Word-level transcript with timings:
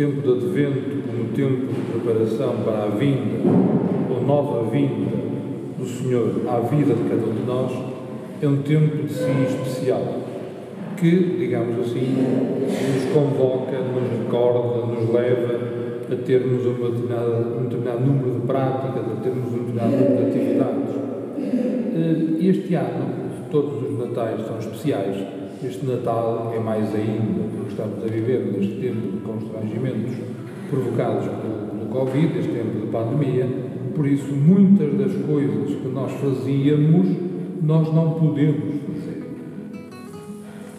tempo 0.00 0.22
de 0.22 0.32
advento 0.32 1.02
como 1.06 1.28
tempo 1.34 1.74
de 1.74 1.80
preparação 1.90 2.56
para 2.64 2.84
a 2.84 2.86
vinda 2.86 3.36
ou 4.08 4.22
nova 4.22 4.70
vinda 4.70 5.10
do 5.78 5.86
Senhor 5.86 6.40
à 6.48 6.60
vida 6.60 6.94
de 6.94 7.02
cada 7.02 7.22
um 7.26 7.34
de 7.34 7.46
nós 7.46 7.70
é 8.40 8.48
um 8.48 8.62
tempo 8.62 9.06
de 9.06 9.12
si 9.12 9.30
especial 9.46 10.02
que, 10.96 11.36
digamos 11.38 11.80
assim, 11.80 12.16
nos 12.16 13.12
convoca, 13.12 13.78
nos 13.78 14.24
recorda, 14.24 14.86
nos 14.86 15.12
leva 15.12 15.60
a 16.10 16.16
termos 16.16 16.64
uma 16.64 16.90
determinada, 16.90 17.58
um 17.58 17.62
determinado 17.64 18.00
número 18.00 18.40
de 18.40 18.46
práticas, 18.46 19.02
a 19.02 19.22
termos 19.22 19.52
um 19.52 19.64
determinado 19.66 19.90
número 19.90 20.16
de 20.16 20.30
atividades. 20.30 20.94
Eh, 21.38 22.48
este 22.48 22.74
ano, 22.74 23.04
todos 23.50 23.82
os 23.82 23.98
natais 23.98 24.46
são 24.46 24.58
especiais, 24.58 25.26
este 25.62 25.84
Natal 25.84 26.52
é 26.56 26.58
mais 26.58 26.94
ainda, 26.94 27.59
estamos 27.70 28.02
a 28.02 28.06
viver 28.06 28.52
neste 28.52 28.80
tempo 28.80 29.12
de 29.12 29.20
constrangimentos 29.24 30.16
provocados 30.68 31.24
pelo, 31.24 31.70
Covid, 31.90 32.38
este 32.38 32.52
tempo 32.52 32.86
de 32.86 32.86
pandemia, 32.86 33.48
por 33.96 34.06
isso 34.06 34.32
muitas 34.32 34.94
das 34.94 35.12
coisas 35.26 35.74
que 35.74 35.88
nós 35.88 36.12
fazíamos, 36.12 37.08
nós 37.62 37.92
não 37.92 38.12
podemos 38.12 38.76
fazer. 38.86 39.24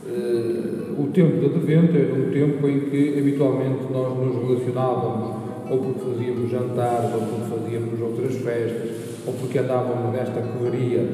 Uh, 0.08 1.02
o 1.02 1.08
tempo 1.12 1.38
de 1.38 1.45
advento 1.47 1.97
era 1.97 2.14
um 2.14 2.31
tempo 2.31 2.66
em 2.66 2.80
que 2.89 3.19
habitualmente 3.19 3.92
nós 3.92 4.17
nos 4.17 4.47
relacionávamos, 4.47 5.36
ou 5.69 5.78
porque 5.80 6.00
fazíamos 6.00 6.50
jantares, 6.50 7.14
ou 7.14 7.22
porque 7.22 7.62
fazíamos 7.62 8.02
outras 8.02 8.36
festas, 8.36 8.92
ou 9.28 9.34
porque 9.34 9.59
andávamos 9.59 10.14
nesta 10.14 10.39
correria 10.39 11.06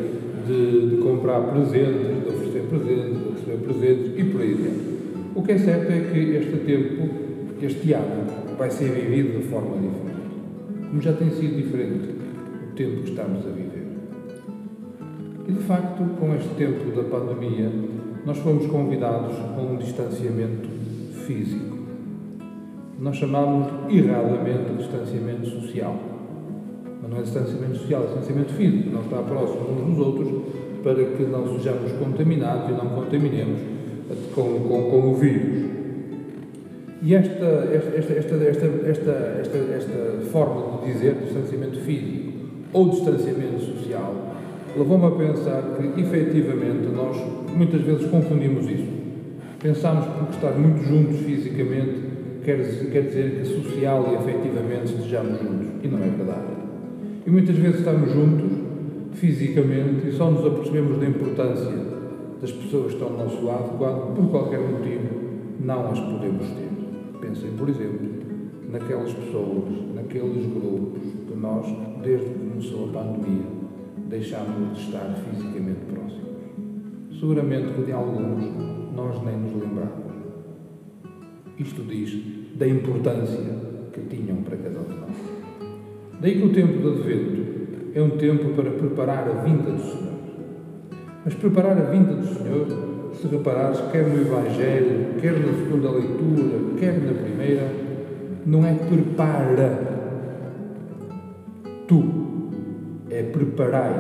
de, 0.46 0.90
de 0.90 0.98
comprar 0.98 1.42
presentes, 1.42 2.24
de 2.24 2.30
oferecer 2.30 2.62
presentes, 2.70 3.18
receber 3.34 3.58
presentes 3.66 4.12
e 4.16 4.24
por 4.26 4.42
aí 4.42 4.54
dentro. 4.54 4.97
O 5.38 5.44
que 5.44 5.52
é 5.52 5.58
certo 5.60 5.92
é 5.92 6.00
que 6.12 6.18
este 6.36 6.58
tempo, 6.66 7.08
este 7.62 7.94
ano, 7.94 8.26
vai 8.58 8.72
ser 8.72 8.90
vivido 8.90 9.40
de 9.40 9.48
forma 9.48 9.76
diferente. 9.76 10.90
Como 10.90 11.00
já 11.00 11.14
tem 11.14 11.30
sido 11.30 11.58
diferente 11.58 12.10
o 12.10 12.76
tempo 12.76 13.04
que 13.04 13.10
estamos 13.12 13.46
a 13.46 13.50
viver. 13.52 13.86
E 15.48 15.52
de 15.52 15.60
facto, 15.60 16.04
com 16.20 16.34
este 16.34 16.50
tempo 16.56 16.90
da 16.90 17.04
pandemia, 17.04 17.72
nós 18.26 18.40
fomos 18.40 18.66
convidados 18.66 19.36
a 19.38 19.62
um 19.62 19.78
distanciamento 19.78 20.68
físico. 21.28 21.78
Nós 23.00 23.18
chamamos 23.18 23.68
erradamente 23.92 24.72
de 24.72 24.78
distanciamento 24.78 25.46
social. 25.46 26.00
Mas 27.00 27.12
não 27.12 27.20
é 27.20 27.22
distanciamento 27.22 27.78
social, 27.78 28.02
é 28.02 28.06
distanciamento 28.08 28.54
físico. 28.54 28.90
Não 28.90 29.02
está 29.02 29.22
próximo 29.22 29.70
uns 29.70 29.96
dos 29.96 30.00
outros 30.00 30.30
para 30.84 30.96
que 30.96 31.24
não 31.26 31.46
sejamos 31.60 31.92
contaminados 31.92 32.70
e 32.70 32.72
não 32.72 32.90
contaminemos 32.90 33.77
com, 34.34 34.60
com, 34.60 34.90
com 34.90 35.12
o 35.12 35.16
vírus. 35.16 35.68
E 37.02 37.14
esta, 37.14 37.46
esta, 37.74 37.98
esta, 37.98 38.14
esta, 38.14 38.36
esta, 38.36 39.12
esta, 39.42 39.58
esta 39.58 40.26
forma 40.32 40.82
de 40.82 40.94
dizer 40.94 41.16
distanciamento 41.24 41.80
físico 41.80 42.34
ou 42.74 42.90
distanciamento 42.90 43.60
social 43.60 44.28
levou-me 44.76 45.06
a 45.06 45.12
pensar 45.12 45.62
que, 45.78 46.02
efetivamente, 46.02 46.88
nós 46.94 47.18
muitas 47.56 47.82
vezes 47.82 48.08
confundimos 48.08 48.70
isso. 48.70 48.98
Pensamos 49.60 50.06
que 50.06 50.12
porque 50.20 50.36
estar 50.36 50.52
muito 50.52 50.84
juntos 50.84 51.18
fisicamente 51.20 52.08
quer 52.44 52.58
dizer, 52.58 52.92
quer 52.92 53.02
dizer 53.02 53.42
que 53.42 53.46
social 53.46 54.08
e 54.12 54.16
efetivamente 54.16 54.94
estejamos 54.94 55.40
juntos. 55.40 55.68
E 55.84 55.88
não 55.88 55.98
é 55.98 56.08
verdade. 56.08 56.58
E 57.26 57.30
muitas 57.30 57.58
vezes 57.58 57.80
estamos 57.80 58.12
juntos 58.12 58.46
fisicamente 59.14 60.08
e 60.08 60.12
só 60.12 60.30
nos 60.30 60.46
apercebemos 60.46 61.00
da 61.00 61.08
importância 61.08 61.72
das 62.42 62.52
pessoas 62.52 62.88
que 62.88 62.94
estão 62.94 63.08
ao 63.08 63.26
nosso 63.26 63.44
lado 63.44 63.78
quando, 63.78 64.16
por 64.16 64.30
qualquer 64.30 64.60
motivo, 64.60 65.10
não 65.60 65.92
as 65.92 66.00
podemos 66.00 66.48
ter. 66.48 66.70
Pensem, 67.20 67.52
por 67.52 67.70
exemplo, 67.70 68.08
naquelas 68.70 69.14
pessoas, 69.14 69.96
naqueles 69.96 70.46
grupos 70.46 71.02
que 71.28 71.36
nós, 71.36 71.66
desde 72.04 72.26
que 72.26 72.50
começou 72.50 72.90
a 72.90 72.94
pandemia, 72.94 73.46
deixámos 74.10 74.78
de 74.78 74.86
estar 74.86 75.16
fisicamente 75.16 75.80
próximos. 75.92 77.20
Seguramente 77.20 77.74
que 77.74 77.84
de 77.84 77.92
alguns 77.92 78.44
nós 78.96 79.24
nem 79.24 79.38
nos 79.38 79.62
lembramos. 79.62 80.08
Isto 81.58 81.82
diz 81.84 82.16
da 82.56 82.68
importância 82.68 83.44
que 83.92 84.02
tinham 84.02 84.38
para 84.38 84.58
cada 84.58 84.80
um 84.80 84.84
de 84.84 84.94
nós. 84.94 85.18
Daí 86.22 86.40
que 86.40 86.46
o 86.46 86.54
tempo 86.54 86.80
de 86.80 86.88
advento 86.88 87.48
é 87.94 88.02
um 88.02 88.12
tempo 88.12 88.54
para 88.54 88.72
preparar 88.72 89.28
a 89.28 89.42
vinda 89.44 89.72
do 89.72 89.82
Senhor. 89.82 90.17
Mas 91.28 91.36
preparar 91.36 91.78
a 91.78 91.82
vinda 91.82 92.14
do 92.14 92.26
Senhor, 92.26 92.68
se 93.14 93.28
reparares, 93.28 93.82
quer 93.92 94.08
no 94.08 94.22
Evangelho, 94.22 95.20
quer 95.20 95.34
na 95.34 95.52
segunda 95.58 95.92
leitura, 95.92 96.80
quer 96.80 96.98
na 97.02 97.22
primeira, 97.22 97.70
não 98.46 98.66
é 98.66 98.74
prepara 98.74 99.78
tu, 101.86 102.02
é 103.10 103.24
preparai 103.24 103.94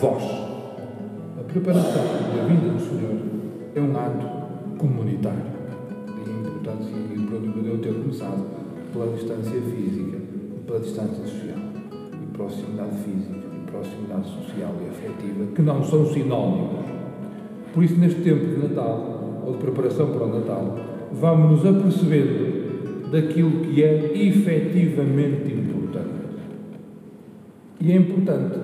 vós. 0.00 0.22
A 1.38 1.42
preparação 1.46 2.04
da 2.34 2.44
vinda 2.44 2.70
do 2.70 2.80
Senhor 2.80 3.18
é 3.74 3.80
um 3.82 3.94
ato 3.94 4.78
comunitário. 4.78 5.44
Daí 6.06 6.34
a 6.34 6.40
importância 6.40 6.90
e 6.90 7.18
o 7.18 7.26
problema 7.26 7.62
de 7.64 7.68
eu 7.68 7.78
ter 7.80 7.92
começado 7.92 8.46
pela 8.94 9.14
distância 9.14 9.60
física 9.60 10.16
e 10.16 10.60
pela 10.66 10.80
distância 10.80 11.16
social 11.16 11.58
proximidade 12.32 12.96
física 13.04 13.51
proximidade 13.62 14.28
social 14.28 14.74
e 14.84 14.88
afetiva, 14.88 15.46
que 15.54 15.62
não 15.62 15.82
são 15.84 16.06
sinónimos. 16.06 16.84
Por 17.72 17.82
isso, 17.82 17.98
neste 17.98 18.20
tempo 18.20 18.44
de 18.44 18.68
Natal, 18.68 19.42
ou 19.46 19.52
de 19.52 19.58
preparação 19.58 20.12
para 20.12 20.24
o 20.24 20.38
Natal, 20.38 20.78
vamos 21.12 21.62
nos 21.62 21.76
apercebendo 21.76 23.10
daquilo 23.10 23.50
que 23.60 23.82
é 23.82 24.12
efetivamente 24.14 25.52
importante. 25.52 26.08
E 27.80 27.92
é 27.92 27.96
importante 27.96 28.58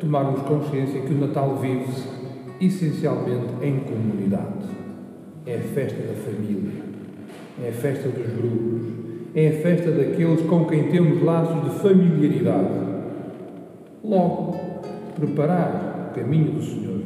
tomarmos 0.00 0.42
consciência 0.42 1.00
que 1.00 1.12
o 1.12 1.18
Natal 1.18 1.56
vive-se 1.56 2.06
essencialmente 2.60 3.54
em 3.62 3.80
comunidade. 3.80 4.66
É 5.46 5.56
a 5.56 5.60
festa 5.60 6.02
da 6.02 6.14
família, 6.14 6.82
é 7.64 7.68
a 7.70 7.72
festa 7.72 8.08
dos 8.08 8.26
grupos, 8.36 8.88
é 9.34 9.48
a 9.48 9.52
festa 9.62 9.90
daqueles 9.90 10.42
com 10.42 10.64
quem 10.66 10.84
temos 10.90 11.22
laços 11.22 11.64
de 11.64 11.80
familiaridade 11.80 12.87
Logo, 14.08 14.56
preparar 15.16 16.10
o 16.10 16.14
caminho 16.18 16.52
do 16.52 16.62
Senhor, 16.62 16.98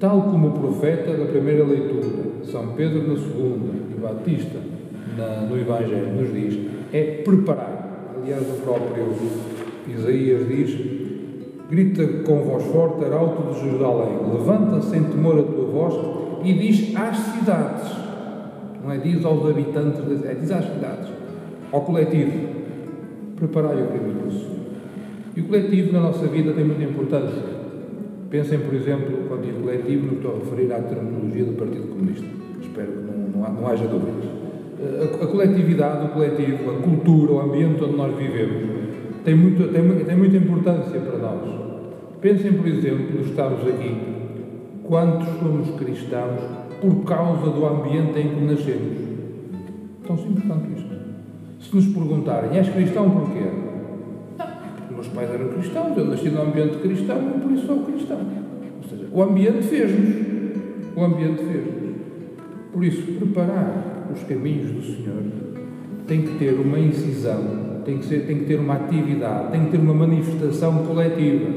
tal 0.00 0.22
como 0.22 0.48
o 0.48 0.52
profeta 0.52 1.12
da 1.12 1.26
primeira 1.26 1.62
leitura, 1.62 2.08
São 2.42 2.74
Pedro 2.74 3.06
na 3.06 3.14
segunda 3.14 3.72
e 3.88 4.00
Batista 4.00 4.58
na, 5.16 5.42
no 5.42 5.56
Evangelho 5.56 6.12
nos 6.14 6.32
diz, 6.32 6.68
é 6.92 7.22
preparar. 7.22 8.10
Aliás, 8.16 8.42
o 8.42 8.60
próprio 8.60 9.14
Isaías 9.86 10.48
diz: 10.48 10.76
grita 11.70 12.04
com 12.24 12.42
voz 12.42 12.64
forte, 12.64 13.04
arauto 13.04 13.52
de 13.52 13.60
Jerusalém, 13.60 14.18
levanta-se 14.32 14.96
em 14.96 15.04
temor 15.04 15.38
a 15.38 15.42
tua 15.44 15.66
voz 15.66 15.94
e 16.44 16.54
diz 16.54 16.96
às 16.96 17.18
cidades, 17.18 17.88
não 18.82 18.90
é 18.90 18.98
diz 18.98 19.24
aos 19.24 19.48
habitantes, 19.48 20.24
é 20.24 20.34
diz 20.34 20.50
às 20.50 20.64
cidades, 20.64 21.08
ao 21.70 21.82
coletivo, 21.82 22.48
preparai 23.36 23.80
o 23.80 23.86
caminho 23.86 24.24
do 24.24 24.30
Senhor. 24.32 24.61
E 25.34 25.40
o 25.40 25.44
coletivo 25.44 25.92
na 25.92 26.00
nossa 26.00 26.26
vida 26.26 26.52
tem 26.52 26.64
muita 26.64 26.82
importância. 26.82 27.42
Pensem, 28.28 28.58
por 28.58 28.74
exemplo, 28.74 29.28
quando 29.28 29.44
digo 29.44 29.60
coletivo, 29.60 30.06
não 30.06 30.14
estou 30.14 30.32
a 30.32 30.38
referir 30.38 30.72
à 30.72 30.80
terminologia 30.80 31.44
do 31.44 31.52
Partido 31.52 31.88
Comunista. 31.88 32.26
Espero 32.60 32.92
que 32.92 32.98
não, 32.98 33.42
não, 33.42 33.52
não 33.60 33.68
haja 33.68 33.86
dúvidas. 33.86 34.30
A, 34.80 35.24
a, 35.24 35.26
coletividade, 35.26 36.06
o 36.06 36.08
coletivo, 36.10 36.70
a 36.70 36.82
cultura, 36.82 37.32
o 37.32 37.40
ambiente 37.40 37.82
onde 37.82 37.96
nós 37.96 38.16
vivemos, 38.16 38.62
tem, 39.24 39.34
muito, 39.34 39.72
tem, 39.72 40.04
tem 40.04 40.16
muita 40.16 40.36
importância 40.36 41.00
para 41.00 41.18
nós. 41.18 41.40
Pensem, 42.20 42.52
por 42.52 42.66
exemplo, 42.66 43.20
estamos 43.22 43.66
aqui, 43.68 43.96
quantos 44.84 45.28
somos 45.38 45.70
cristãos 45.76 46.40
por 46.80 47.04
causa 47.04 47.50
do 47.50 47.66
ambiente 47.66 48.18
em 48.18 48.28
que 48.28 48.44
nascemos? 48.44 48.98
Tão 50.06 50.18
simples 50.18 50.44
quanto 50.46 50.72
isto. 50.78 50.92
Se 51.60 51.74
nos 51.74 51.86
perguntarem, 51.86 52.58
és 52.58 52.68
cristão 52.68 53.10
porquê? 53.10 53.61
Meus 55.02 55.08
pais 55.08 55.30
eram 55.30 55.48
cristãos, 55.48 55.96
eu 55.96 56.04
nasci 56.04 56.28
num 56.28 56.42
ambiente 56.42 56.78
cristão 56.78 57.16
e 57.36 57.40
por 57.40 57.52
isso 57.52 57.66
sou 57.66 57.80
cristão. 57.80 58.18
Ou 58.18 58.88
seja, 58.88 59.08
o 59.10 59.22
ambiente 59.22 59.62
fez-nos. 59.62 60.32
O 60.94 61.04
ambiente 61.04 61.42
fez-nos. 61.44 61.92
Por 62.72 62.84
isso, 62.84 63.02
preparar 63.18 64.08
os 64.12 64.22
caminhos 64.22 64.70
do 64.70 64.82
Senhor 64.82 65.22
tem 66.06 66.22
que 66.22 66.38
ter 66.38 66.52
uma 66.54 66.78
incisão, 66.78 67.82
tem 67.84 67.98
que, 67.98 68.04
ser, 68.04 68.26
tem 68.26 68.40
que 68.40 68.44
ter 68.44 68.58
uma 68.58 68.74
atividade, 68.74 69.52
tem 69.52 69.64
que 69.64 69.70
ter 69.72 69.78
uma 69.78 69.94
manifestação 69.94 70.84
coletiva. 70.84 71.48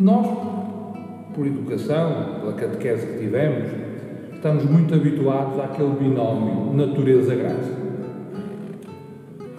Nós, 0.00 0.26
por 1.34 1.46
educação, 1.46 2.40
pela 2.40 2.52
catequese 2.54 3.06
que 3.06 3.18
tivemos, 3.18 3.68
estamos 4.32 4.64
muito 4.64 4.94
habituados 4.94 5.58
àquele 5.60 5.94
binómio 5.98 6.74
natureza-graça. 6.74 7.83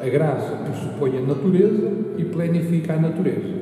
A 0.06 0.10
graça 0.10 0.56
pressupõe 0.58 1.18
a 1.18 1.22
natureza 1.22 1.92
e 2.16 2.26
planifica 2.26 2.94
a 2.94 2.98
natureza, 2.98 3.56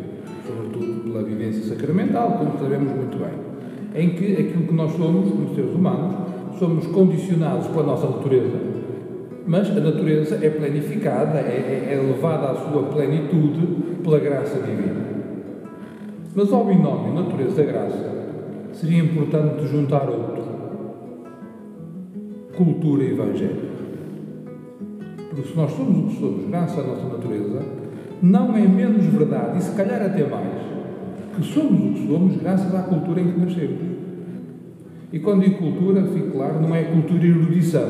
sobretudo 0.46 1.04
pela 1.06 1.24
vivência 1.24 1.64
sacramental, 1.64 2.32
como 2.34 2.60
sabemos 2.60 2.94
muito 2.94 3.18
bem, 3.18 4.04
em 4.04 4.10
que 4.10 4.34
aquilo 4.34 4.68
que 4.68 4.74
nós 4.74 4.92
somos, 4.92 5.32
como 5.32 5.56
seres 5.56 5.74
humanos, 5.74 6.16
somos 6.60 6.86
condicionados 6.88 7.68
pela 7.68 7.84
nossa 7.84 8.10
natureza. 8.10 8.58
Mas 9.48 9.70
a 9.70 9.80
natureza 9.80 10.38
é 10.42 10.50
planificada, 10.50 11.40
é, 11.40 11.88
é, 11.90 11.94
é 11.94 12.02
levada 12.02 12.52
à 12.52 12.56
sua 12.56 12.84
plenitude 12.88 13.66
pela 14.04 14.20
graça 14.20 14.60
divina. 14.60 15.02
Mas 16.36 16.52
ao 16.52 16.66
binómio 16.66 17.14
natureza-graça 17.14 18.12
seria 18.74 19.02
importante 19.02 19.66
juntar 19.66 20.10
outro: 20.10 20.44
cultura 22.58 23.02
e 23.02 23.12
evangelho. 23.14 23.73
Porque 25.34 25.50
se 25.50 25.58
nós 25.58 25.72
somos 25.72 25.98
o 25.98 26.08
que 26.10 26.20
somos, 26.20 26.48
graças 26.48 26.78
à 26.78 26.88
nossa 26.88 27.08
natureza, 27.08 27.66
não 28.22 28.56
é 28.56 28.68
menos 28.68 29.04
verdade, 29.06 29.58
e 29.58 29.62
se 29.64 29.76
calhar 29.76 30.00
até 30.00 30.28
mais, 30.28 30.48
que 31.36 31.44
somos 31.44 31.90
o 31.90 31.94
que 31.94 32.08
somos 32.08 32.38
graças 32.38 32.74
à 32.76 32.84
cultura 32.84 33.20
em 33.20 33.32
que 33.32 33.40
nascemos. 33.40 33.80
E 35.12 35.20
quando 35.20 35.42
digo 35.42 35.58
cultura, 35.58 36.04
fique 36.04 36.30
claro, 36.30 36.62
não 36.62 36.76
é 36.76 36.84
cultura 36.84 37.26
erudição, 37.26 37.88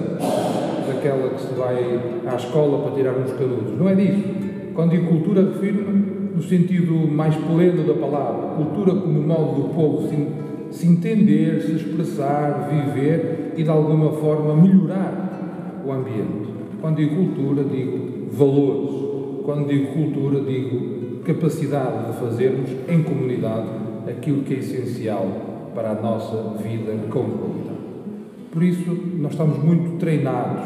daquela 0.87 1.31
que 1.31 1.41
se 1.41 1.53
vai 1.53 1.99
à 2.25 2.35
escola 2.35 2.81
para 2.83 2.95
tirar 2.95 3.13
uns 3.17 3.33
canudos. 3.33 3.77
Não 3.77 3.89
é 3.89 3.95
disso. 3.95 4.23
Quando 4.73 4.91
digo 4.91 5.07
cultura, 5.09 5.41
refiro-me 5.41 6.31
no 6.35 6.41
sentido 6.41 6.93
mais 7.11 7.35
pleno 7.35 7.83
da 7.83 7.93
palavra. 7.95 8.55
Cultura 8.55 8.95
como 9.01 9.21
modo 9.21 9.63
do 9.63 9.73
povo 9.73 10.07
se, 10.07 10.27
se 10.71 10.87
entender, 10.87 11.61
se 11.61 11.73
expressar, 11.73 12.69
viver 12.69 13.53
e 13.57 13.63
de 13.63 13.69
alguma 13.69 14.13
forma 14.13 14.55
melhorar 14.55 15.81
o 15.85 15.91
ambiente. 15.91 16.42
Quando 16.83 16.97
digo 16.97 17.15
cultura, 17.15 17.63
digo 17.63 18.27
valores. 18.33 18.91
Quando 19.45 19.69
digo 19.69 19.93
cultura, 19.93 20.41
digo 20.41 21.23
capacidade 21.23 22.11
de 22.11 22.19
fazermos 22.19 22.69
em 22.89 23.01
comunidade 23.01 23.69
aquilo 24.05 24.43
que 24.43 24.55
é 24.55 24.57
essencial 24.57 25.71
para 25.73 25.91
a 25.91 25.93
nossa 25.93 26.57
vida 26.61 26.91
como 27.09 27.37
comunidade. 27.37 27.77
Por 28.51 28.61
isso, 28.63 28.91
nós 29.17 29.31
estamos 29.31 29.63
muito 29.63 29.97
treinados 29.97 30.61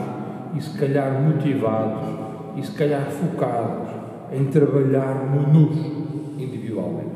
e, 0.56 0.62
se 0.64 0.76
calhar, 0.80 1.22
motivados 1.22 2.10
e, 2.56 2.66
se 2.66 2.72
calhar, 2.72 3.12
focados 3.12 3.88
em 4.34 4.46
trabalharmos-nos 4.46 5.78
individualmente. 6.40 7.12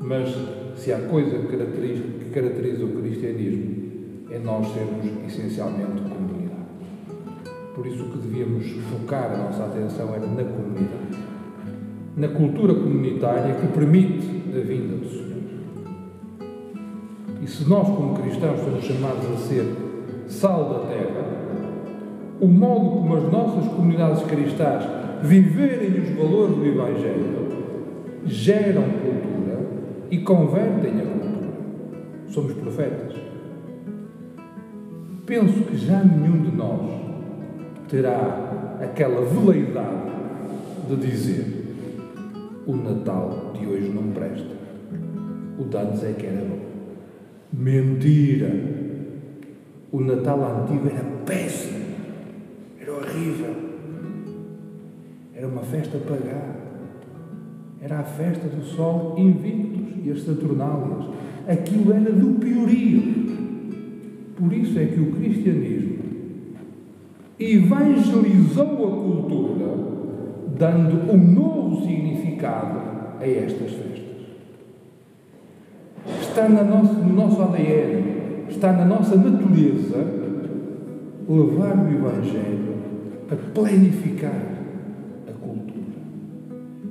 Mas 0.00 0.32
se 0.76 0.92
há 0.92 1.00
coisa 1.00 1.36
que 1.36 1.48
caracteriza, 1.48 2.04
que 2.04 2.30
caracteriza 2.30 2.84
o 2.84 2.90
cristianismo, 2.90 3.74
é 4.30 4.38
nós 4.38 4.72
sermos 4.72 5.04
essencialmente 5.26 6.00
comunidade. 6.02 6.19
Por 7.74 7.86
isso 7.86 8.04
que 8.04 8.18
devíamos 8.18 8.66
focar 8.90 9.32
a 9.32 9.36
nossa 9.36 9.64
atenção 9.64 10.12
era 10.14 10.26
na 10.26 10.44
comunidade. 10.44 11.18
Na 12.16 12.28
cultura 12.28 12.74
comunitária 12.74 13.54
que 13.54 13.66
permite 13.68 14.26
a 14.54 14.60
vinda 14.60 14.96
do 14.96 15.08
Senhor. 15.08 15.30
E 17.42 17.46
se 17.46 17.68
nós, 17.68 17.86
como 17.88 18.14
cristãos, 18.14 18.60
somos 18.60 18.84
chamados 18.84 19.24
a 19.32 19.36
ser 19.36 19.64
sal 20.26 20.68
da 20.68 20.78
terra, 20.88 21.24
o 22.40 22.46
modo 22.46 22.90
como 22.90 23.16
as 23.16 23.32
nossas 23.32 23.72
comunidades 23.72 24.22
cristãs 24.24 24.84
viverem 25.22 26.00
os 26.00 26.10
valores 26.10 26.56
do 26.56 26.66
Evangelho, 26.66 27.48
geram 28.24 28.82
cultura 28.82 29.60
e 30.10 30.18
convertem 30.18 31.00
a 31.00 31.06
cultura. 31.06 31.50
Somos 32.28 32.52
profetas. 32.54 33.16
Penso 35.24 35.62
que 35.62 35.76
já 35.76 36.02
nenhum 36.02 36.42
de 36.42 36.56
nós 36.56 36.99
terá 37.90 38.78
aquela 38.80 39.22
veleidade 39.22 40.10
de 40.88 40.96
dizer 40.96 41.60
o 42.66 42.76
Natal 42.76 43.52
de 43.58 43.66
hoje 43.66 43.88
não 43.88 44.12
presta. 44.12 44.60
O 45.58 45.64
de 45.64 45.76
antes 45.76 46.04
é 46.04 46.12
que 46.12 46.26
era 46.26 46.44
bom. 46.44 46.58
Mentira! 47.52 48.48
O 49.90 50.00
Natal 50.00 50.62
antigo 50.62 50.88
era 50.88 51.04
péssimo, 51.26 51.84
era 52.80 52.92
horrível. 52.92 53.54
Era 55.34 55.48
uma 55.48 55.62
festa 55.62 55.98
pagã. 55.98 56.60
Era 57.82 58.00
a 58.00 58.04
festa 58.04 58.46
do 58.46 58.62
sol 58.62 59.16
invictus 59.18 60.04
e 60.04 60.10
as 60.10 60.22
Saturnálias. 60.22 61.06
Aquilo 61.48 61.92
era 61.92 62.12
do 62.12 62.38
piorio. 62.38 63.02
Por 64.36 64.52
isso 64.52 64.78
é 64.78 64.84
que 64.84 65.00
o 65.00 65.12
cristianismo 65.12 65.89
evangelizou 67.40 68.64
a 68.64 68.90
cultura, 68.90 69.66
dando 70.58 71.10
um 71.12 71.16
novo 71.16 71.82
significado 71.82 72.78
a 73.18 73.26
estas 73.26 73.72
festas. 73.72 74.00
Está 76.20 76.48
no 76.48 76.64
nosso, 76.64 76.94
no 76.94 77.14
nosso 77.14 77.42
ADN, 77.42 78.46
está 78.48 78.72
na 78.72 78.84
nossa 78.84 79.16
natureza 79.16 80.20
levar 81.28 81.76
o 81.78 81.90
Evangelho 81.90 82.74
a 83.30 83.36
planificar 83.54 84.50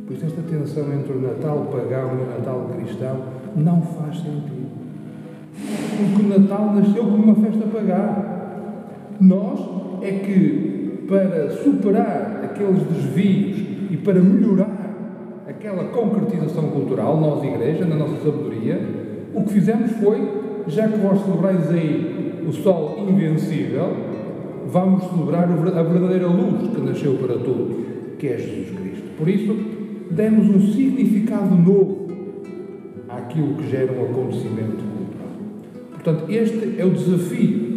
por 0.09 0.15
isso, 0.15 0.25
esta 0.25 0.41
tensão 0.41 0.91
entre 0.91 1.13
o 1.13 1.21
Natal 1.21 1.67
pagão 1.71 2.17
e 2.17 2.23
o 2.23 2.29
Natal 2.31 2.67
cristão 2.75 3.19
não 3.55 3.79
faz 3.79 4.17
sentido. 4.17 4.71
Porque 5.53 6.25
o 6.25 6.39
Natal 6.39 6.73
nasceu 6.73 7.03
como 7.03 7.17
uma 7.25 7.35
festa 7.35 7.67
pagã. 7.67 8.15
Nós 9.21 9.59
é 10.09 10.19
que, 10.19 11.05
para 11.07 11.51
superar 11.51 12.41
aqueles 12.43 12.83
desvios 12.83 13.57
e 13.91 13.97
para 13.97 14.19
melhorar 14.19 15.45
aquela 15.47 15.85
concretização 15.85 16.69
cultural, 16.69 17.19
nós, 17.19 17.43
Igreja, 17.43 17.85
na 17.85 17.95
nossa 17.95 18.17
sabedoria, 18.17 18.79
o 19.33 19.43
que 19.43 19.53
fizemos 19.53 19.91
foi, 19.93 20.21
já 20.67 20.87
que 20.87 20.97
vós 20.97 21.21
celebrais 21.21 21.69
aí 21.71 22.43
o 22.47 22.51
Sol 22.51 23.05
invencível, 23.07 23.93
vamos 24.71 25.03
celebrar 25.05 25.43
a 25.43 25.83
verdadeira 25.83 26.27
luz 26.27 26.67
que 26.69 26.81
nasceu 26.81 27.15
para 27.15 27.35
todos, 27.39 27.77
que 28.17 28.27
é 28.27 28.37
Jesus 28.37 28.77
Cristo. 28.77 29.09
Por 29.17 29.27
isso, 29.27 29.55
demos 30.11 30.47
um 30.49 30.59
significado 30.73 31.55
novo 31.55 32.07
àquilo 33.07 33.55
que 33.55 33.69
gera 33.69 33.91
um 33.91 34.05
acontecimento 34.05 34.77
cultural. 34.77 35.29
Portanto, 35.91 36.25
este 36.29 36.75
é 36.79 36.85
o 36.85 36.91
desafio 36.91 37.69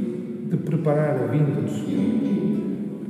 de 0.51 0.57
preparar 0.59 1.23
a 1.23 1.27
vinda 1.27 1.61
do 1.61 1.71
Senhor. 1.71 2.22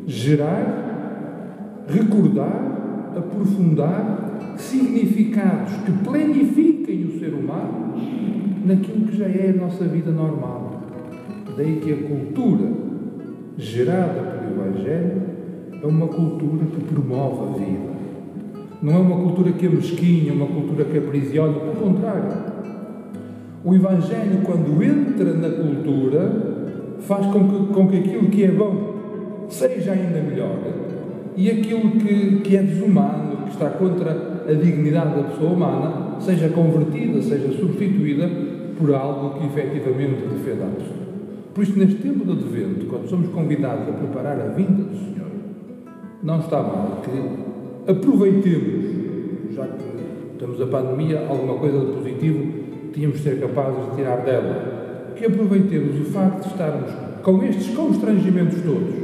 Gerar, 0.06 1.84
recordar, 1.88 3.12
aprofundar 3.16 4.56
significados 4.56 5.72
que 5.84 5.92
planifiquem 6.04 7.04
o 7.04 7.18
ser 7.18 7.34
humano 7.34 7.94
naquilo 8.64 9.06
que 9.06 9.16
já 9.16 9.26
é 9.26 9.54
a 9.56 9.60
nossa 9.60 9.84
vida 9.84 10.10
normal. 10.10 10.82
Daí 11.56 11.76
que 11.76 11.92
a 11.92 11.96
cultura 12.08 12.68
gerada 13.56 14.20
pelo 14.20 14.66
Evangelho 14.66 15.22
é 15.82 15.86
uma 15.86 16.08
cultura 16.08 16.66
que 16.66 16.80
promove 16.84 17.42
a 17.42 17.58
vida 17.58 17.92
não 18.82 18.94
é 18.94 18.98
uma 18.98 19.16
cultura 19.16 19.52
que 19.52 19.64
é 19.64 19.68
mesquinha, 19.68 20.32
uma 20.32 20.46
cultura 20.46 20.84
que 20.84 20.98
aprisiona, 20.98 21.52
pelo 21.52 21.74
contrário. 21.74 22.32
O 23.64 23.72
Evangelho, 23.72 24.40
quando 24.42 24.82
entra 24.82 25.32
na 25.34 25.48
cultura, 25.50 26.96
faz 26.98 27.26
com 27.26 27.48
que, 27.48 27.72
com 27.72 27.86
que 27.86 27.98
aquilo 27.98 28.28
que 28.28 28.42
é 28.42 28.50
bom 28.50 28.91
seja 29.52 29.92
ainda 29.92 30.20
melhor 30.20 30.58
e 31.36 31.50
aquilo 31.50 31.92
que, 31.92 32.40
que 32.40 32.56
é 32.56 32.62
desumano, 32.62 33.44
que 33.44 33.52
está 33.52 33.70
contra 33.70 34.44
a 34.46 34.52
dignidade 34.52 35.16
da 35.16 35.28
pessoa 35.28 35.52
humana, 35.52 36.20
seja 36.20 36.48
convertida, 36.50 37.22
seja 37.22 37.52
substituída 37.52 38.28
por 38.78 38.94
algo 38.94 39.38
que 39.38 39.46
efetivamente 39.46 40.22
defenda 40.26 40.66
a 40.66 40.70
pessoa. 40.70 41.02
Por 41.54 41.64
isso, 41.64 41.78
neste 41.78 41.96
tempo 41.96 42.24
de 42.24 42.32
advento, 42.32 42.86
quando 42.86 43.08
somos 43.08 43.28
convidados 43.30 43.88
a 43.88 43.92
preparar 43.92 44.40
a 44.40 44.48
vinda 44.48 44.84
do 44.84 44.96
Senhor, 44.96 45.30
não 46.22 46.38
está 46.40 46.62
mal 46.62 47.02
que 47.02 47.90
aproveitemos, 47.90 49.54
já 49.54 49.66
que 49.66 49.84
estamos 50.32 50.60
a 50.60 50.66
pandemia, 50.66 51.26
alguma 51.28 51.54
coisa 51.54 51.78
de 51.80 51.92
positivo 51.92 52.62
tínhamos 52.92 53.18
de 53.18 53.22
ser 53.22 53.40
capazes 53.40 53.90
de 53.90 53.96
tirar 53.96 54.22
dela. 54.22 55.12
Que 55.16 55.26
aproveitemos 55.26 56.00
o 56.00 56.04
facto 56.10 56.42
de 56.42 56.48
estarmos 56.48 56.90
com 57.22 57.42
estes 57.44 57.74
constrangimentos 57.74 58.60
todos 58.62 59.01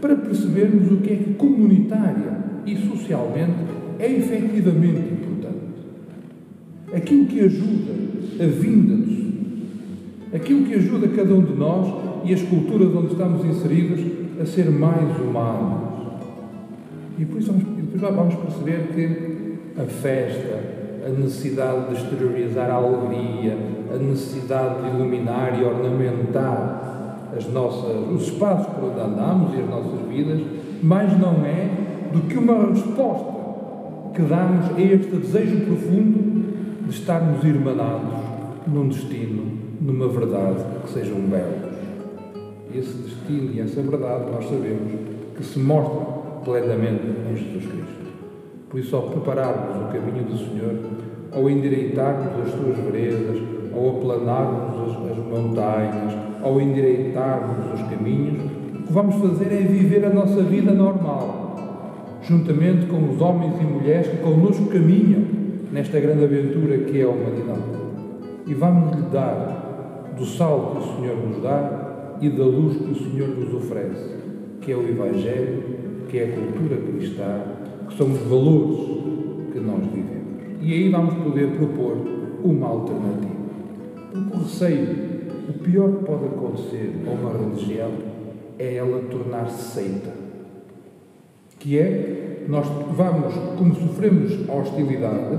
para 0.00 0.16
percebermos 0.16 0.92
o 0.92 0.96
que 0.98 1.12
é 1.12 1.16
que 1.16 1.34
comunitária 1.34 2.38
e 2.66 2.76
socialmente 2.76 3.54
é 3.98 4.10
efetivamente 4.10 5.12
importante. 5.12 5.56
Aquilo 6.94 7.26
que 7.26 7.40
ajuda 7.40 7.92
a 8.40 8.46
vinda 8.46 8.96
do 8.96 9.06
Senhor. 9.06 9.26
Aquilo 10.34 10.64
que 10.66 10.74
ajuda 10.74 11.08
cada 11.08 11.34
um 11.34 11.42
de 11.42 11.54
nós 11.54 12.06
e 12.24 12.34
as 12.34 12.42
culturas 12.42 12.94
onde 12.94 13.12
estamos 13.12 13.44
inseridos 13.44 14.00
a 14.40 14.44
ser 14.44 14.70
mais 14.70 15.18
humanos. 15.18 15.96
E 17.18 17.22
isso 17.22 17.52
vamos 17.52 17.76
depois 17.96 18.14
vamos 18.14 18.34
perceber 18.34 18.88
que 18.94 19.80
a 19.80 19.84
festa, 19.84 20.60
a 21.06 21.08
necessidade 21.08 21.88
de 21.88 21.94
exteriorizar 21.94 22.70
a 22.70 22.74
alegria, 22.74 23.56
a 23.94 23.96
necessidade 23.96 24.82
de 24.82 24.96
iluminar 24.96 25.58
e 25.58 25.64
ornamentar 25.64 26.95
as 27.34 27.46
nossas, 27.52 27.96
os 28.14 28.28
espaços 28.28 28.66
por 28.74 28.90
onde 28.90 29.00
andamos 29.00 29.54
e 29.54 29.60
as 29.60 29.68
nossas 29.68 30.00
vidas, 30.08 30.40
mais 30.82 31.18
não 31.18 31.44
é 31.44 31.70
do 32.12 32.20
que 32.28 32.36
uma 32.36 32.68
resposta 32.68 33.36
que 34.14 34.22
damos 34.22 34.76
a 34.76 34.80
este 34.80 35.16
desejo 35.16 35.66
profundo 35.66 36.84
de 36.84 36.90
estarmos 36.90 37.44
irmanados 37.44 38.14
num 38.66 38.88
destino, 38.88 39.42
numa 39.80 40.08
verdade 40.08 40.64
que 40.82 40.90
sejam 40.90 41.20
belos. 41.20 41.74
esse 42.74 42.94
destino 42.94 43.52
e 43.52 43.60
essa 43.60 43.80
verdade 43.82 44.30
nós 44.30 44.44
sabemos 44.44 44.92
que 45.36 45.44
se 45.44 45.58
mostra 45.58 46.00
plenamente 46.44 47.02
em 47.30 47.36
Jesus 47.36 47.66
Cristo. 47.66 48.06
Por 48.70 48.80
isso, 48.80 48.96
ao 48.96 49.02
prepararmos 49.02 49.88
o 49.88 49.92
caminho 49.92 50.24
do 50.24 50.36
Senhor, 50.36 50.74
ao 51.32 51.48
endireitarmos 51.50 52.46
as 52.46 52.52
suas 52.52 52.76
veredas, 52.78 53.55
ao 53.76 53.98
aplanarmos 53.98 54.90
as, 54.90 55.10
as 55.10 55.18
montanhas, 55.18 56.16
ao 56.42 56.60
endireitarmos 56.60 57.74
os 57.74 57.88
caminhos, 57.88 58.50
o 58.74 58.82
que 58.86 58.92
vamos 58.92 59.16
fazer 59.16 59.52
é 59.52 59.66
viver 59.66 60.04
a 60.04 60.10
nossa 60.10 60.42
vida 60.42 60.72
normal, 60.72 61.56
juntamente 62.22 62.86
com 62.86 63.10
os 63.10 63.20
homens 63.20 63.54
e 63.60 63.64
mulheres 63.64 64.08
que 64.08 64.16
connosco 64.18 64.66
caminham 64.66 65.22
nesta 65.72 66.00
grande 66.00 66.24
aventura 66.24 66.78
que 66.78 67.00
é 67.00 67.04
a 67.04 67.08
humanidade. 67.08 67.76
E 68.46 68.54
vamos 68.54 68.96
lhe 68.96 69.02
dar 69.12 70.14
do 70.16 70.24
sal 70.24 70.72
que 70.72 70.78
o 70.78 70.96
Senhor 70.96 71.16
nos 71.16 71.42
dá 71.42 72.16
e 72.20 72.30
da 72.30 72.44
luz 72.44 72.76
que 72.76 72.92
o 72.92 72.94
Senhor 72.94 73.28
nos 73.28 73.52
oferece, 73.54 74.14
que 74.60 74.72
é 74.72 74.76
o 74.76 74.88
Evangelho, 74.88 75.62
que 76.08 76.18
é 76.18 76.24
a 76.24 76.32
cultura 76.32 76.76
cristã, 76.76 77.42
que 77.88 77.96
são 77.96 78.06
os 78.06 78.20
valores 78.20 78.78
que 79.52 79.60
nós 79.60 79.80
vivemos. 79.92 80.16
E 80.62 80.72
aí 80.72 80.88
vamos 80.88 81.14
poder 81.14 81.48
propor 81.56 81.96
uma 82.42 82.68
alternativa. 82.68 83.35
O 84.16 84.38
receio, 84.38 84.88
o 85.46 85.52
pior 85.52 85.92
que 85.92 86.04
pode 86.04 86.24
acontecer 86.24 86.90
a 87.06 87.10
uma 87.10 87.32
religião 87.32 87.90
é 88.58 88.76
ela 88.76 89.02
tornar-se 89.10 89.74
seita. 89.74 90.10
Que 91.58 91.78
é, 91.78 92.46
nós 92.48 92.66
vamos, 92.96 93.34
como 93.58 93.74
sofremos 93.74 94.48
a 94.48 94.54
hostilidade, 94.54 95.38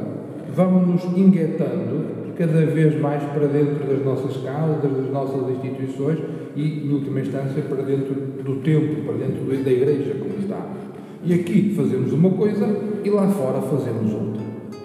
vamos 0.55 0.87
nos 0.87 1.17
inquietando 1.17 2.17
cada 2.37 2.65
vez 2.67 3.01
mais 3.01 3.23
para 3.23 3.47
dentro 3.47 3.83
das 3.83 4.05
nossas 4.05 4.37
casas, 4.43 4.83
das 4.83 5.11
nossas 5.11 5.49
instituições 5.49 6.19
e, 6.55 6.85
em 6.85 6.93
última 6.93 7.21
instância, 7.21 7.63
para 7.63 7.81
dentro 7.81 8.13
do 8.13 8.57
templo, 8.57 9.05
para 9.05 9.25
dentro 9.25 9.45
da 9.63 9.71
igreja 9.71 10.15
como 10.19 10.39
estamos. 10.39 10.77
E 11.23 11.33
aqui 11.33 11.73
fazemos 11.75 12.13
uma 12.13 12.29
coisa 12.29 12.67
e 13.03 13.09
lá 13.09 13.27
fora 13.29 13.59
fazemos 13.61 14.13
outra. 14.13 14.43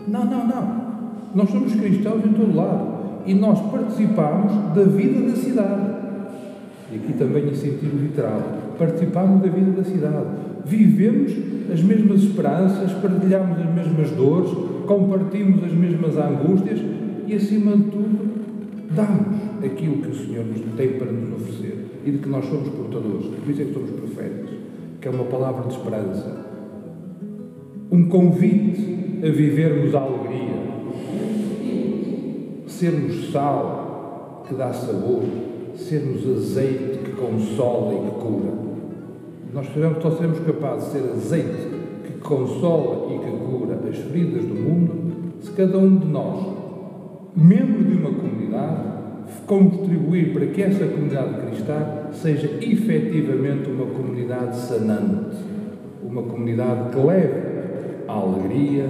Não, 0.09 0.25
não, 0.25 0.47
não. 0.47 0.83
Nós 1.35 1.51
somos 1.51 1.75
cristãos 1.75 2.25
em 2.25 2.33
todo 2.33 2.57
lado 2.57 2.92
e 3.27 3.35
nós 3.35 3.61
participamos 3.71 4.53
da 4.75 4.85
vida 4.85 5.31
da 5.31 5.37
cidade. 5.37 5.93
E 6.93 6.97
aqui 6.97 7.13
também 7.15 7.49
em 7.49 7.55
sentido 7.55 8.03
literal. 8.03 8.43
Participamos 8.79 9.43
da 9.43 9.49
vida 9.49 9.71
da 9.73 9.85
cidade. 9.85 10.27
Vivemos 10.65 11.33
as 11.73 11.83
mesmas 11.83 12.23
esperanças, 12.23 12.93
partilhamos 12.93 13.59
as 13.59 13.75
mesmas 13.75 14.11
dores, 14.11 14.51
compartimos 14.87 15.65
as 15.65 15.73
mesmas 15.73 16.17
angústias 16.17 16.81
e, 17.27 17.35
acima 17.35 17.77
de 17.77 17.85
tudo, 17.85 18.33
damos 18.91 19.65
aquilo 19.65 20.03
que 20.03 20.11
o 20.11 20.15
Senhor 20.15 20.45
nos 20.45 20.61
tem 20.77 20.99
para 20.99 21.11
nos 21.11 21.41
oferecer 21.41 21.87
e 22.05 22.11
de 22.11 22.19
que 22.19 22.29
nós 22.29 22.45
somos 22.45 22.69
portadores. 22.69 23.27
Por 23.27 23.51
isso 23.51 23.63
é 23.63 23.65
que 23.65 23.73
somos 23.73 23.91
profetas, 23.91 24.51
que 25.01 25.09
é 25.09 25.11
uma 25.11 25.25
palavra 25.25 25.67
de 25.69 25.75
esperança, 25.75 26.47
um 27.91 28.09
convite 28.09 29.21
a 29.23 29.31
vivermos 29.31 29.95
a 29.95 30.01
alegria, 30.01 30.52
sermos 32.83 33.31
sal 33.31 34.45
que 34.49 34.57
dá 34.57 34.73
sabor, 34.73 35.23
sermos 35.77 36.29
azeite 36.29 36.99
que 37.05 37.13
consola 37.13 37.95
e 37.95 38.11
que 38.11 38.21
cura. 38.21 38.53
Nós 39.55 39.69
só 40.03 40.11
seremos 40.11 40.41
capazes 40.41 40.87
de 40.87 40.99
ser 40.99 41.11
azeite 41.11 41.69
que 42.05 42.19
consola 42.19 43.15
e 43.15 43.19
que 43.21 43.45
cura 43.45 43.79
as 43.89 43.97
feridas 43.99 44.43
do 44.43 44.55
mundo 44.55 45.13
se 45.41 45.53
cada 45.53 45.79
um 45.79 45.97
de 45.97 46.07
nós, 46.09 46.45
membro 47.37 47.85
de 47.85 47.99
uma 47.99 48.11
comunidade, 48.11 48.83
contribuir 49.47 50.33
para 50.33 50.47
que 50.47 50.63
essa 50.63 50.85
comunidade 50.85 51.47
cristã 51.47 52.09
seja 52.11 52.51
efetivamente 52.61 53.71
uma 53.71 53.87
comunidade 53.87 54.57
sanante, 54.57 55.37
uma 56.03 56.23
comunidade 56.23 56.91
que 56.91 57.07
leve 57.07 57.43
a 58.09 58.13
alegria, 58.13 58.87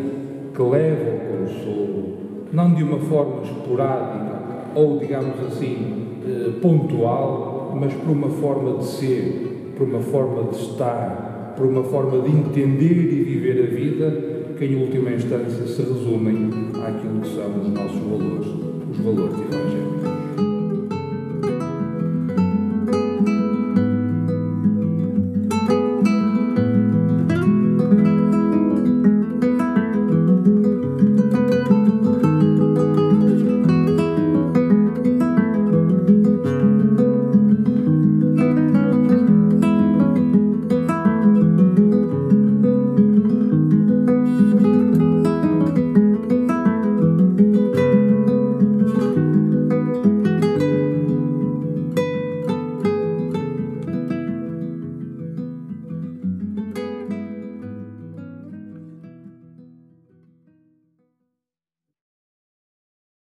que 0.54 0.62
leve 0.62 1.10
ao 1.10 1.46
consolo, 1.46 2.21
não 2.52 2.74
de 2.74 2.82
uma 2.82 2.98
forma 2.98 3.42
esporádica 3.42 4.42
ou, 4.74 4.98
digamos 4.98 5.34
assim, 5.46 6.02
eh, 6.26 6.52
pontual, 6.60 7.76
mas 7.78 7.92
por 7.94 8.10
uma 8.10 8.28
forma 8.28 8.78
de 8.78 8.84
ser, 8.84 9.74
por 9.76 9.88
uma 9.88 10.00
forma 10.00 10.50
de 10.50 10.56
estar, 10.56 11.54
por 11.56 11.66
uma 11.66 11.82
forma 11.82 12.22
de 12.22 12.30
entender 12.30 13.12
e 13.12 13.22
viver 13.24 13.64
a 13.64 13.74
vida, 13.74 14.54
que 14.56 14.64
em 14.64 14.82
última 14.82 15.10
instância 15.10 15.66
se 15.66 15.82
resumem 15.82 16.50
àquilo 16.84 17.20
que 17.20 17.28
são 17.28 17.60
os 17.60 17.68
nossos 17.68 17.98
valores, 17.98 18.46
os 18.90 18.98
valores 18.98 19.38
Evangelho. 19.40 20.11